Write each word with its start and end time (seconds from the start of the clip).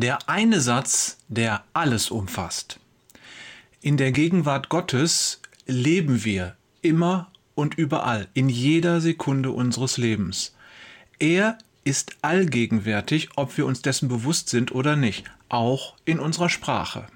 Der 0.00 0.28
eine 0.28 0.60
Satz, 0.60 1.18
der 1.26 1.64
alles 1.72 2.12
umfasst. 2.12 2.78
In 3.80 3.96
der 3.96 4.12
Gegenwart 4.12 4.68
Gottes 4.68 5.42
leben 5.66 6.24
wir 6.24 6.54
immer 6.82 7.32
und 7.56 7.74
überall, 7.74 8.28
in 8.32 8.48
jeder 8.48 9.00
Sekunde 9.00 9.50
unseres 9.50 9.96
Lebens. 9.96 10.54
Er 11.18 11.58
ist 11.82 12.16
allgegenwärtig, 12.22 13.30
ob 13.34 13.56
wir 13.58 13.66
uns 13.66 13.82
dessen 13.82 14.06
bewusst 14.06 14.50
sind 14.50 14.70
oder 14.70 14.94
nicht, 14.94 15.24
auch 15.48 15.96
in 16.04 16.20
unserer 16.20 16.48
Sprache. 16.48 17.08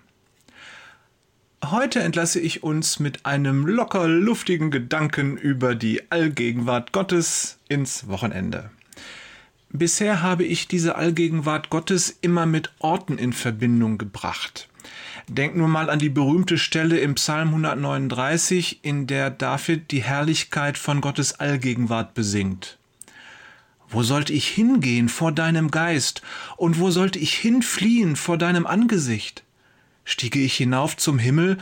Heute 1.64 2.00
entlasse 2.00 2.40
ich 2.40 2.64
uns 2.64 2.98
mit 2.98 3.24
einem 3.24 3.64
locker 3.64 4.08
luftigen 4.08 4.72
Gedanken 4.72 5.36
über 5.36 5.76
die 5.76 6.10
Allgegenwart 6.10 6.90
Gottes 6.90 7.60
ins 7.68 8.08
Wochenende. 8.08 8.72
Bisher 9.75 10.21
habe 10.21 10.44
ich 10.44 10.68
diese 10.68 10.96
Allgegenwart 10.96 11.71
Gottes 11.71 12.18
immer 12.21 12.44
mit 12.44 12.71
Orten 12.79 13.17
in 13.17 13.32
Verbindung 13.32 13.96
gebracht. 13.96 14.68
Denk 15.29 15.57
nur 15.57 15.68
mal 15.68 15.89
an 15.89 15.99
die 15.99 16.11
berühmte 16.11 16.58
Stelle 16.58 16.99
im 16.99 17.14
Psalm 17.14 17.49
139, 17.49 18.80
in 18.82 19.07
der 19.07 19.30
David 19.30 19.90
die 19.90 20.03
Herrlichkeit 20.03 20.77
von 20.77 21.00
Gottes 21.00 21.40
Allgegenwart 21.40 22.13
besingt. 22.13 22.77
Wo 23.89 24.03
sollte 24.03 24.35
ich 24.35 24.46
hingehen 24.49 25.08
vor 25.08 25.32
deinem 25.32 25.71
Geist 25.71 26.21
und 26.58 26.79
wo 26.79 26.91
sollte 26.91 27.18
ich 27.18 27.35
hinfliehen 27.35 28.16
vor 28.16 28.36
deinem 28.36 28.66
Angesicht? 28.66 29.43
Stiege 30.04 30.41
ich 30.41 30.54
hinauf 30.54 30.99
zum 30.99 31.18
Himmel, 31.18 31.57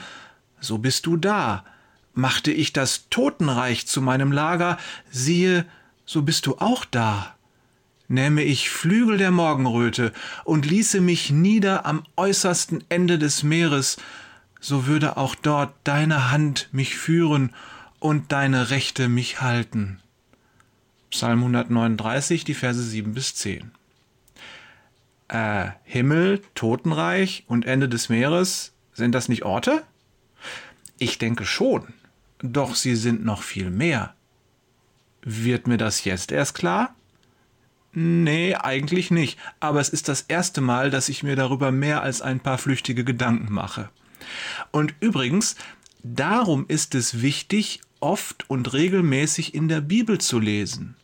so 0.61 0.79
bist 0.79 1.07
du 1.07 1.17
da. 1.17 1.65
Machte 2.13 2.51
ich 2.51 2.73
das 2.73 3.09
Totenreich 3.09 3.87
zu 3.87 4.03
meinem 4.03 4.33
Lager, 4.33 4.79
siehe, 5.13 5.65
so 6.07 6.23
bist 6.23 6.47
du 6.47 6.57
auch 6.59 6.85
da. 6.85 7.37
Nähme 8.11 8.43
ich 8.43 8.69
Flügel 8.69 9.19
der 9.19 9.31
Morgenröte 9.31 10.13
und 10.45 10.67
ließe 10.67 11.01
mich 11.01 11.31
nieder 11.31 11.87
am 11.87 12.05
äußersten 12.17 12.85
Ende 12.89 13.19
des 13.19 13.43
Meeres, 13.43 13.97
so 14.61 14.87
würde 14.87 15.17
auch 15.17 15.35
dort 15.35 15.73
deine 15.85 16.31
Hand 16.31 16.69
mich 16.73 16.97
führen 16.97 17.55
und 18.01 18.33
deine 18.33 18.71
Rechte 18.71 19.09
mich 19.09 19.41
halten. 19.41 20.01
Psalm 21.11 21.39
139, 21.39 22.45
die 22.45 22.55
Verse 22.55 22.83
7 22.83 23.15
bis 23.15 23.35
10 23.37 23.71
äh, 25.31 25.71
Himmel, 25.85 26.43
Totenreich 26.55 27.45
und 27.47 27.65
Ende 27.65 27.89
des 27.89 28.09
Meeres, 28.09 28.73
sind 28.93 29.15
das 29.15 29.29
nicht 29.29 29.45
Orte? 29.45 29.85
Ich 30.99 31.19
denke 31.19 31.45
schon, 31.45 31.95
doch 32.41 32.75
sie 32.75 32.97
sind 32.97 33.25
noch 33.25 33.43
viel 33.43 33.71
mehr. 33.71 34.15
Wird 35.23 35.67
mir 35.67 35.77
das 35.77 36.05
jetzt 36.05 36.33
erst 36.33 36.55
klar? 36.55 36.95
Nee, 37.93 38.55
eigentlich 38.55 39.11
nicht, 39.11 39.39
aber 39.59 39.81
es 39.81 39.89
ist 39.89 40.09
das 40.09 40.23
erste 40.23 40.61
Mal, 40.61 40.91
dass 40.91 41.09
ich 41.09 41.23
mir 41.23 41.35
darüber 41.35 41.73
mehr 41.73 42.03
als 42.03 42.23
ein 42.23 42.41
paar 42.41 42.59
flüchtige 42.59 43.05
Gedanken 43.05 43.53
mache. 43.53 43.89
Und 44.71 44.95
übrigens, 45.01 45.57
darum 46.03 46.67
ist 46.69 46.95
es 46.95 47.21
wichtig, 47.23 47.81
oft 47.99 48.49
und 48.49 48.73
regelmäßig 48.73 49.55
in 49.55 49.69
der 49.69 49.81
Bibel 49.81 50.19
zu 50.19 50.39
lesen 50.39 50.97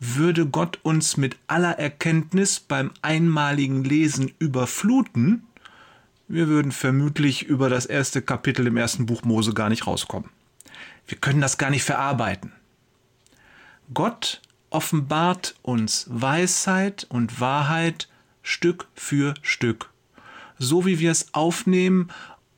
würde 0.00 0.46
Gott 0.46 0.78
uns 0.82 1.18
mit 1.18 1.36
aller 1.46 1.78
Erkenntnis 1.78 2.58
beim 2.58 2.90
einmaligen 3.02 3.84
Lesen 3.84 4.32
überfluten, 4.38 5.46
wir 6.26 6.48
würden 6.48 6.72
vermutlich 6.72 7.42
über 7.44 7.68
das 7.68 7.86
erste 7.86 8.22
Kapitel 8.22 8.66
im 8.66 8.76
ersten 8.76 9.04
Buch 9.04 9.24
Mose 9.24 9.52
gar 9.52 9.68
nicht 9.68 9.86
rauskommen. 9.86 10.30
Wir 11.06 11.18
können 11.18 11.40
das 11.40 11.58
gar 11.58 11.70
nicht 11.70 11.84
verarbeiten. 11.84 12.52
Gott 13.92 14.40
offenbart 14.70 15.56
uns 15.62 16.06
Weisheit 16.08 17.06
und 17.08 17.40
Wahrheit 17.40 18.08
Stück 18.42 18.86
für 18.94 19.34
Stück, 19.42 19.90
so 20.58 20.86
wie 20.86 20.98
wir 20.98 21.10
es 21.10 21.34
aufnehmen 21.34 22.08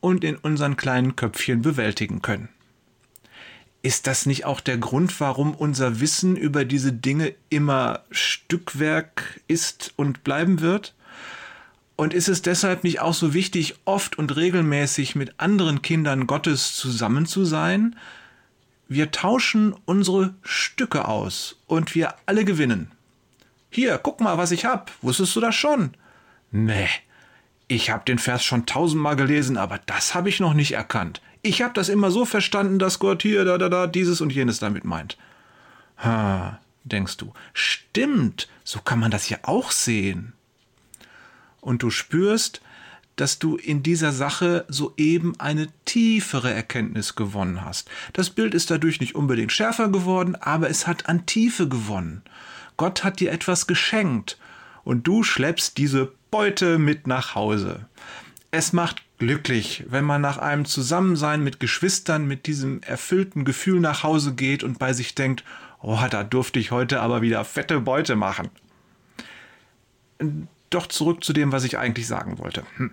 und 0.00 0.24
in 0.24 0.36
unseren 0.36 0.76
kleinen 0.76 1.16
Köpfchen 1.16 1.62
bewältigen 1.62 2.22
können. 2.22 2.48
Ist 3.82 4.06
das 4.06 4.26
nicht 4.26 4.44
auch 4.44 4.60
der 4.60 4.78
Grund, 4.78 5.18
warum 5.20 5.54
unser 5.54 5.98
Wissen 5.98 6.36
über 6.36 6.64
diese 6.64 6.92
Dinge 6.92 7.34
immer 7.48 8.00
Stückwerk 8.12 9.40
ist 9.48 9.92
und 9.96 10.22
bleiben 10.22 10.60
wird? 10.60 10.94
Und 11.96 12.14
ist 12.14 12.28
es 12.28 12.42
deshalb 12.42 12.84
nicht 12.84 13.00
auch 13.00 13.14
so 13.14 13.34
wichtig, 13.34 13.74
oft 13.84 14.18
und 14.18 14.36
regelmäßig 14.36 15.16
mit 15.16 15.34
anderen 15.38 15.82
Kindern 15.82 16.28
Gottes 16.28 16.74
zusammen 16.74 17.26
zu 17.26 17.44
sein? 17.44 17.96
Wir 18.88 19.10
tauschen 19.10 19.74
unsere 19.84 20.34
Stücke 20.42 21.06
aus 21.08 21.56
und 21.66 21.94
wir 21.94 22.14
alle 22.26 22.44
gewinnen. 22.44 22.90
Hier, 23.70 23.98
guck 23.98 24.20
mal, 24.20 24.36
was 24.36 24.50
ich 24.50 24.64
hab. 24.64 24.90
Wusstest 25.00 25.34
du 25.34 25.40
das 25.40 25.54
schon? 25.54 25.94
Nee, 26.50 26.88
ich 27.68 27.90
hab 27.90 28.04
den 28.04 28.18
Vers 28.18 28.44
schon 28.44 28.66
tausendmal 28.66 29.16
gelesen, 29.16 29.56
aber 29.56 29.80
das 29.86 30.14
habe 30.14 30.28
ich 30.28 30.40
noch 30.40 30.52
nicht 30.52 30.72
erkannt. 30.72 31.22
Ich 31.40 31.62
habe 31.62 31.72
das 31.72 31.88
immer 31.88 32.10
so 32.10 32.26
verstanden, 32.26 32.78
dass 32.78 32.98
Gott 32.98 33.22
hier, 33.22 33.46
da, 33.46 33.56
da, 33.56 33.70
da, 33.70 33.86
dieses 33.86 34.20
und 34.20 34.30
jenes 34.30 34.58
damit 34.58 34.84
meint. 34.84 35.16
Ha, 35.96 36.60
denkst 36.84 37.16
du. 37.16 37.32
Stimmt, 37.54 38.48
so 38.62 38.80
kann 38.80 38.98
man 38.98 39.10
das 39.10 39.28
ja 39.30 39.38
auch 39.42 39.70
sehen. 39.70 40.34
Und 41.62 41.82
du 41.82 41.88
spürst, 41.88 42.60
dass 43.16 43.38
du 43.38 43.56
in 43.56 43.82
dieser 43.82 44.12
Sache 44.12 44.64
soeben 44.68 45.38
eine 45.38 45.68
tiefere 45.84 46.52
Erkenntnis 46.52 47.14
gewonnen 47.14 47.64
hast. 47.64 47.90
Das 48.12 48.30
Bild 48.30 48.54
ist 48.54 48.70
dadurch 48.70 49.00
nicht 49.00 49.14
unbedingt 49.14 49.52
schärfer 49.52 49.88
geworden, 49.88 50.36
aber 50.36 50.70
es 50.70 50.86
hat 50.86 51.08
an 51.08 51.26
Tiefe 51.26 51.68
gewonnen. 51.68 52.22
Gott 52.76 53.04
hat 53.04 53.20
dir 53.20 53.32
etwas 53.32 53.66
geschenkt 53.66 54.38
und 54.84 55.06
du 55.06 55.22
schleppst 55.22 55.78
diese 55.78 56.12
Beute 56.30 56.78
mit 56.78 57.06
nach 57.06 57.34
Hause. 57.34 57.86
Es 58.50 58.72
macht 58.72 59.02
glücklich, 59.18 59.84
wenn 59.88 60.04
man 60.04 60.20
nach 60.20 60.38
einem 60.38 60.64
Zusammensein 60.64 61.44
mit 61.44 61.60
Geschwistern 61.60 62.26
mit 62.26 62.46
diesem 62.46 62.82
erfüllten 62.82 63.44
Gefühl 63.44 63.80
nach 63.80 64.02
Hause 64.02 64.34
geht 64.34 64.64
und 64.64 64.78
bei 64.78 64.92
sich 64.92 65.14
denkt, 65.14 65.44
oh, 65.80 65.98
da 66.10 66.24
durfte 66.24 66.58
ich 66.58 66.70
heute 66.70 67.00
aber 67.00 67.22
wieder 67.22 67.44
fette 67.44 67.80
Beute 67.80 68.16
machen. 68.16 68.50
Doch 70.72 70.86
zurück 70.86 71.22
zu 71.22 71.32
dem, 71.32 71.52
was 71.52 71.64
ich 71.64 71.78
eigentlich 71.78 72.06
sagen 72.06 72.38
wollte. 72.38 72.64
Hm. 72.76 72.90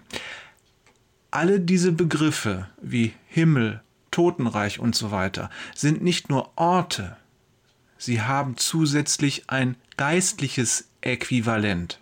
Alle 1.32 1.60
diese 1.60 1.92
Begriffe 1.94 2.68
wie 2.82 3.14
Himmel, 3.28 3.82
Totenreich 4.12 4.80
und 4.80 4.96
so 4.96 5.12
weiter 5.12 5.50
sind 5.76 6.04
nicht 6.04 6.30
nur 6.30 6.52
Orte, 6.58 7.16
sie 7.98 8.22
haben 8.22 8.58
zusätzlich 8.58 9.44
ein 9.48 9.78
geistliches 9.96 10.90
Äquivalent. 11.02 12.00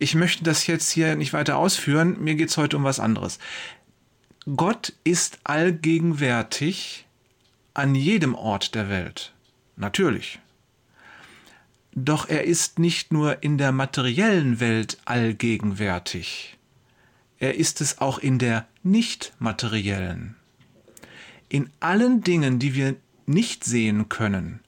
Ich 0.00 0.14
möchte 0.14 0.42
das 0.42 0.66
jetzt 0.66 0.90
hier 0.90 1.14
nicht 1.14 1.32
weiter 1.32 1.56
ausführen. 1.56 2.16
Mir 2.20 2.34
geht 2.34 2.48
es 2.48 2.56
heute 2.56 2.76
um 2.76 2.84
was 2.84 3.00
anderes. 3.00 3.38
Gott 4.56 4.92
ist 5.04 5.38
allgegenwärtig 5.44 7.06
an 7.74 7.94
jedem 7.94 8.34
Ort 8.34 8.74
der 8.74 8.88
Welt. 8.88 9.32
Natürlich. 9.76 10.40
Doch 11.94 12.28
er 12.28 12.44
ist 12.44 12.78
nicht 12.78 13.12
nur 13.12 13.42
in 13.42 13.58
der 13.58 13.72
materiellen 13.72 14.60
Welt 14.60 14.98
allgegenwärtig. 15.04 16.58
Er 17.38 17.56
ist 17.56 17.80
es 17.80 17.98
auch 17.98 18.18
in 18.18 18.38
der 18.38 18.66
nicht 18.82 19.32
materiellen. 19.38 20.36
In 21.48 21.70
allen 21.80 22.22
Dingen, 22.22 22.58
die 22.58 22.74
wir 22.74 22.96
nicht 23.26 23.64
sehen 23.64 24.08
können, 24.08 24.60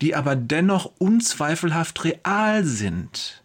die 0.00 0.14
aber 0.14 0.36
dennoch 0.36 0.92
unzweifelhaft 0.98 2.04
real 2.04 2.64
sind, 2.64 3.44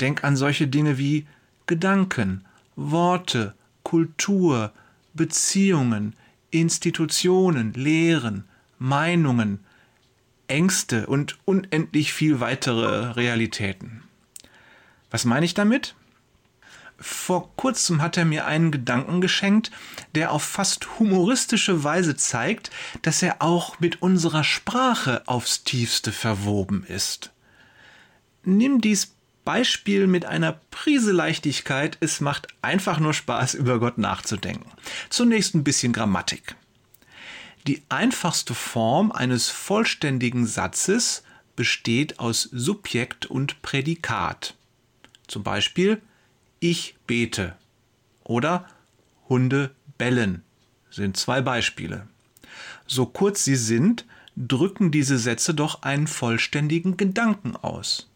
Denk 0.00 0.24
an 0.24 0.36
solche 0.36 0.66
Dinge 0.66 0.98
wie 0.98 1.26
Gedanken, 1.66 2.44
Worte, 2.76 3.54
Kultur, 3.82 4.72
Beziehungen, 5.14 6.14
Institutionen, 6.50 7.72
Lehren, 7.74 8.44
Meinungen, 8.78 9.60
Ängste 10.48 11.06
und 11.06 11.38
unendlich 11.44 12.12
viel 12.12 12.40
weitere 12.40 13.12
Realitäten. 13.12 14.02
Was 15.10 15.24
meine 15.24 15.46
ich 15.46 15.54
damit? 15.54 15.94
Vor 16.98 17.54
kurzem 17.56 18.00
hat 18.00 18.16
er 18.16 18.24
mir 18.24 18.46
einen 18.46 18.70
Gedanken 18.70 19.20
geschenkt, 19.20 19.70
der 20.14 20.30
auf 20.32 20.42
fast 20.42 20.98
humoristische 20.98 21.82
Weise 21.84 22.16
zeigt, 22.16 22.70
dass 23.02 23.22
er 23.22 23.42
auch 23.42 23.80
mit 23.80 24.00
unserer 24.00 24.44
Sprache 24.44 25.22
aufs 25.26 25.64
tiefste 25.64 26.12
verwoben 26.12 26.84
ist. 26.86 27.32
Nimm 28.44 28.80
dies 28.80 29.14
Beispiel 29.44 30.06
mit 30.06 30.24
einer 30.24 30.58
Prise 30.70 31.12
Leichtigkeit. 31.12 31.98
Es 32.00 32.20
macht 32.20 32.48
einfach 32.62 32.98
nur 32.98 33.12
Spaß, 33.12 33.54
über 33.54 33.78
Gott 33.78 33.98
nachzudenken. 33.98 34.70
Zunächst 35.10 35.54
ein 35.54 35.64
bisschen 35.64 35.92
Grammatik. 35.92 36.56
Die 37.66 37.82
einfachste 37.88 38.54
Form 38.54 39.10
eines 39.10 39.48
vollständigen 39.48 40.46
Satzes 40.46 41.22
besteht 41.56 42.18
aus 42.18 42.42
Subjekt 42.52 43.24
und 43.24 43.62
Prädikat. 43.62 44.54
Zum 45.26 45.42
Beispiel 45.42 46.02
ich 46.60 46.96
bete 47.06 47.56
oder 48.22 48.66
Hunde 49.28 49.70
bellen 49.98 50.42
sind 50.90 51.16
zwei 51.16 51.40
Beispiele. 51.40 52.06
So 52.86 53.06
kurz 53.06 53.44
sie 53.44 53.56
sind, 53.56 54.04
drücken 54.36 54.90
diese 54.90 55.18
Sätze 55.18 55.54
doch 55.54 55.82
einen 55.82 56.06
vollständigen 56.06 56.96
Gedanken 56.96 57.56
aus. 57.56 58.10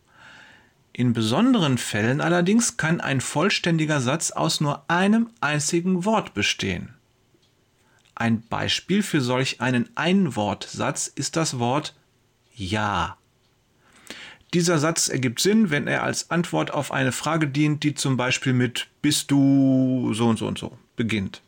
In 0.93 1.13
besonderen 1.13 1.79
Fällen 1.79 2.21
allerdings 2.21 2.77
kann 2.77 3.01
ein 3.01 3.21
vollständiger 3.21 4.01
Satz 4.01 4.31
aus 4.31 4.61
nur 4.61 4.85
einem 4.91 5.31
einzigen 5.41 6.05
Wort 6.05 6.35
bestehen. 6.35 6.98
Ein 8.19 8.43
Beispiel 8.43 9.05
für 9.05 9.21
solch 9.21 9.61
einen 9.61 9.89
Einwortsatz 9.95 11.07
ist 11.07 11.37
das 11.37 11.61
Wort 11.61 11.95
Ja. 12.53 13.17
Dieser 14.53 14.81
Satz 14.81 15.07
ergibt 15.07 15.39
Sinn, 15.39 15.71
wenn 15.71 15.87
er 15.87 16.03
als 16.03 16.29
Antwort 16.33 16.73
auf 16.73 16.91
eine 16.91 17.13
Frage 17.13 17.47
dient, 17.47 17.85
die 17.85 17.95
zum 17.95 18.17
Beispiel 18.17 18.55
mit 18.55 18.89
Bist 19.03 19.31
du 19.31 20.13
so 20.15 20.27
und 20.27 20.37
so 20.37 20.49
und 20.49 20.59
so 20.59 20.77
beginnt. 20.97 21.43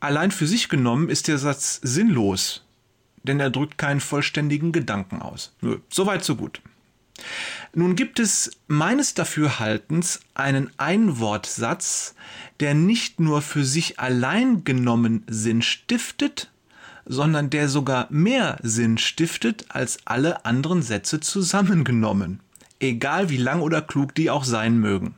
Allein 0.00 0.32
für 0.32 0.48
sich 0.48 0.68
genommen 0.68 1.08
ist 1.08 1.28
der 1.28 1.38
Satz 1.38 1.78
sinnlos, 1.80 2.64
denn 3.22 3.38
er 3.38 3.50
drückt 3.50 3.78
keinen 3.78 4.00
vollständigen 4.00 4.72
Gedanken 4.72 5.22
aus. 5.22 5.52
Nö, 5.60 5.78
soweit 5.90 6.24
so 6.24 6.34
gut. 6.34 6.60
Nun 7.74 7.96
gibt 7.96 8.18
es 8.18 8.50
meines 8.68 9.14
Dafürhaltens 9.14 10.20
einen 10.34 10.70
Einwortsatz, 10.78 12.14
der 12.60 12.74
nicht 12.74 13.20
nur 13.20 13.42
für 13.42 13.64
sich 13.64 14.00
allein 14.00 14.64
genommen 14.64 15.24
Sinn 15.26 15.62
stiftet, 15.62 16.50
sondern 17.04 17.50
der 17.50 17.68
sogar 17.68 18.06
mehr 18.10 18.58
Sinn 18.62 18.98
stiftet 18.98 19.66
als 19.68 19.98
alle 20.04 20.44
anderen 20.44 20.82
Sätze 20.82 21.20
zusammengenommen, 21.20 22.40
egal 22.80 23.30
wie 23.30 23.36
lang 23.36 23.60
oder 23.60 23.82
klug 23.82 24.14
die 24.14 24.30
auch 24.30 24.44
sein 24.44 24.78
mögen. 24.78 25.14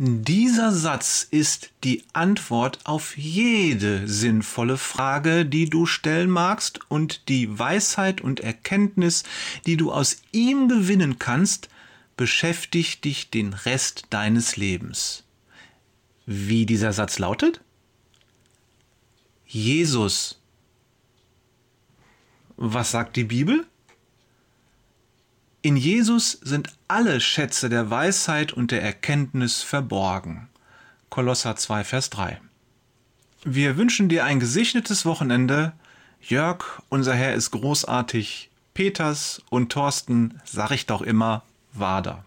Dieser 0.00 0.70
Satz 0.70 1.26
ist 1.28 1.70
die 1.82 2.04
Antwort 2.12 2.78
auf 2.84 3.18
jede 3.18 4.06
sinnvolle 4.06 4.76
Frage, 4.76 5.44
die 5.44 5.68
du 5.68 5.86
stellen 5.86 6.30
magst, 6.30 6.78
und 6.88 7.28
die 7.28 7.58
Weisheit 7.58 8.20
und 8.20 8.38
Erkenntnis, 8.38 9.24
die 9.66 9.76
du 9.76 9.90
aus 9.90 10.22
ihm 10.30 10.68
gewinnen 10.68 11.18
kannst, 11.18 11.68
beschäftigt 12.16 13.02
dich 13.02 13.30
den 13.30 13.52
Rest 13.52 14.06
deines 14.10 14.56
Lebens. 14.56 15.24
Wie 16.26 16.64
dieser 16.64 16.92
Satz 16.92 17.18
lautet? 17.18 17.60
Jesus. 19.46 20.40
Was 22.56 22.92
sagt 22.92 23.16
die 23.16 23.24
Bibel? 23.24 23.66
In 25.68 25.76
Jesus 25.76 26.32
sind 26.40 26.70
alle 26.88 27.20
Schätze 27.20 27.68
der 27.68 27.90
Weisheit 27.90 28.54
und 28.54 28.70
der 28.70 28.82
Erkenntnis 28.82 29.60
verborgen. 29.60 30.48
Kolosser 31.10 31.56
2, 31.56 31.84
Vers 31.84 32.08
3. 32.08 32.40
Wir 33.44 33.76
wünschen 33.76 34.08
dir 34.08 34.24
ein 34.24 34.40
gesegnetes 34.40 35.04
Wochenende. 35.04 35.74
Jörg, 36.22 36.80
unser 36.88 37.12
Herr 37.12 37.34
ist 37.34 37.50
großartig. 37.50 38.48
Peters 38.72 39.42
und 39.50 39.70
Thorsten, 39.70 40.40
sag 40.42 40.70
ich 40.70 40.86
doch 40.86 41.02
immer, 41.02 41.42
Wader. 41.74 42.24